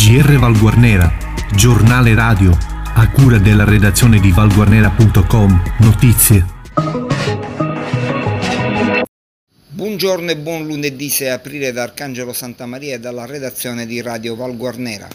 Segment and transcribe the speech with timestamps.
[0.00, 1.12] GR Valguarnera,
[1.52, 2.56] giornale radio,
[2.94, 6.46] a cura della redazione di valguarnera.com, notizie.
[9.66, 14.36] Buongiorno e buon lunedì 6 aprile da Arcangelo Santa Maria e dalla redazione di Radio
[14.36, 15.08] Valguarnera.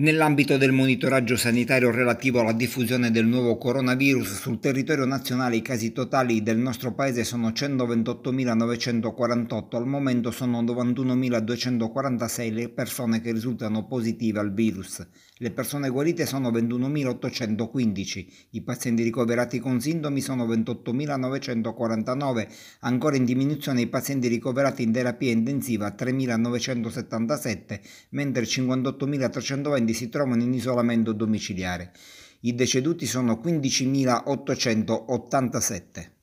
[0.00, 5.92] Nell'ambito del monitoraggio sanitario relativo alla diffusione del nuovo coronavirus sul territorio nazionale i casi
[5.92, 14.40] totali del nostro paese sono 128.948, al momento sono 91.246 le persone che risultano positive
[14.40, 15.06] al virus.
[15.36, 22.48] Le persone guarite sono 21.815, i pazienti ricoverati con sintomi sono 28.949,
[22.80, 27.80] ancora in diminuzione i pazienti ricoverati in terapia intensiva 3.977,
[28.10, 31.92] mentre 58.320 si trovano in isolamento domiciliare.
[32.40, 36.18] I deceduti sono 15.887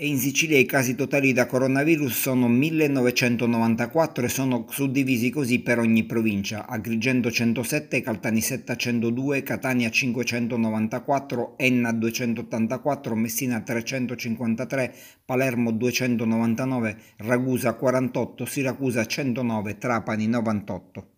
[0.00, 5.80] e in Sicilia i casi totali da coronavirus sono 1994 e sono suddivisi così per
[5.80, 17.74] ogni provincia: Agrigento 107, Caltanissetta 102, Catania 594, Enna 284, Messina 353, Palermo 299, Ragusa
[17.74, 21.17] 48, Siracusa 109, Trapani 98.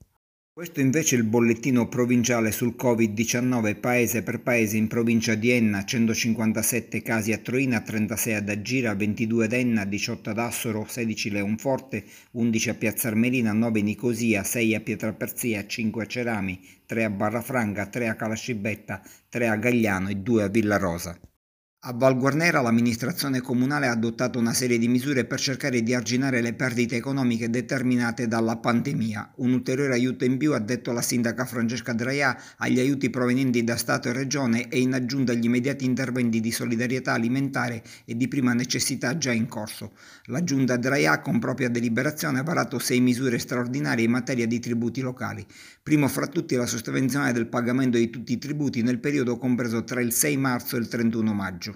[0.61, 5.87] Questo invece è il bollettino provinciale sul Covid-19 paese per paese in provincia di Enna,
[5.87, 12.05] 157 casi a Troina, 36 ad Agira, 22 ad Enna, 18 ad Assoro, 16 Leonforte,
[12.33, 17.87] 11 a Piazza Armerina, 9 Nicosia, 6 a Pietraperzia, 5 a Cerami, 3 a Barrafranca,
[17.87, 21.19] 3 a Calascibetta, 3 a Gagliano e 2 a Villarosa.
[21.83, 26.43] A Val Guarnera l'amministrazione comunale ha adottato una serie di misure per cercare di arginare
[26.43, 29.33] le perdite economiche determinate dalla pandemia.
[29.37, 33.77] Un ulteriore aiuto in più, ha detto la sindaca Francesca Draia, agli aiuti provenienti da
[33.77, 38.53] Stato e Regione e in aggiunta agli immediati interventi di solidarietà alimentare e di prima
[38.53, 39.93] necessità già in corso.
[40.25, 45.01] La giunta Draia, con propria deliberazione, ha varato sei misure straordinarie in materia di tributi
[45.01, 45.47] locali.
[45.83, 50.03] Primo fra tutti la sospensione del pagamento di tutti i tributi nel periodo compreso tra
[50.03, 51.70] il 6 marzo e il 31 maggio.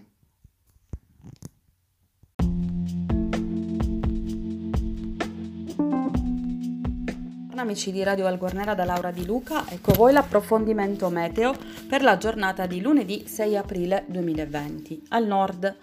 [7.64, 11.54] Amici di Radio Valguarnera da Laura Di Luca, ecco voi l'approfondimento meteo
[11.88, 15.04] per la giornata di lunedì 6 aprile 2020.
[15.08, 15.74] Al nord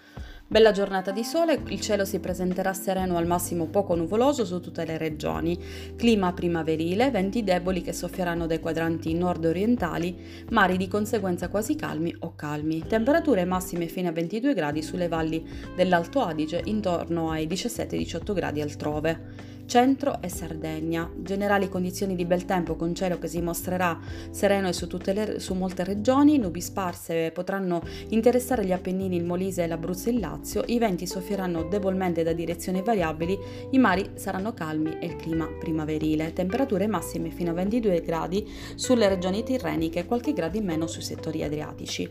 [0.46, 4.84] Bella giornata di sole, il cielo si presenterà sereno al massimo poco nuvoloso su tutte
[4.84, 5.58] le regioni.
[5.96, 12.34] Clima primaverile, venti deboli che soffieranno dai quadranti nord-orientali, mari di conseguenza quasi calmi o
[12.36, 12.84] calmi.
[12.86, 15.42] Temperature massime fino a 22 gradi sulle valli
[15.74, 21.10] dell'Alto Adige, intorno ai 17-18 gradi altrove centro e Sardegna.
[21.16, 23.98] Generali condizioni di bel tempo con cielo che si mostrerà
[24.30, 29.66] sereno e su, le, su molte regioni, nubi sparse potranno interessare gli Appennini, il Molise,
[29.66, 33.38] l'Abruzzo e il Lazio, i venti soffieranno debolmente da direzioni variabili,
[33.70, 36.32] i mari saranno calmi e il clima primaverile.
[36.32, 41.42] Temperature massime fino a 22 gradi sulle regioni tirreniche qualche grado in meno sui settori
[41.42, 42.10] adriatici.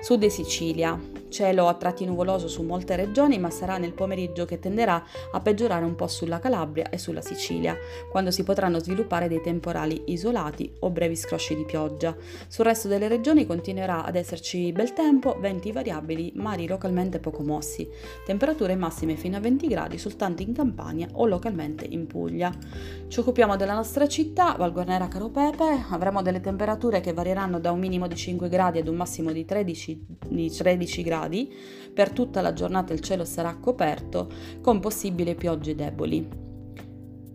[0.00, 0.98] Sud e Sicilia,
[1.28, 5.02] cielo a tratti nuvoloso su molte regioni, ma sarà nel pomeriggio che tenderà
[5.32, 7.74] a peggiorare un po' sulla Calabria e sulla Sicilia,
[8.10, 12.14] quando si potranno sviluppare dei temporali isolati o brevi scrosci di pioggia.
[12.48, 17.88] Sul resto delle regioni continuerà ad esserci bel tempo, venti variabili, mari localmente poco mossi,
[18.26, 22.52] temperature massime fino a 20 gradi soltanto in Campania o localmente in Puglia.
[23.08, 27.78] Ci occupiamo della nostra città, Valguarnera Caro Pepe, avremo delle temperature che varieranno da un
[27.78, 31.54] minimo di 5 gradi ad un massimo di 13, di 13 gradi.
[31.94, 34.28] Per tutta la giornata il cielo sarà coperto
[34.60, 36.41] con possibili piogge deboli.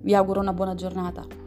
[0.08, 1.47] Vi auguro una buona giornata.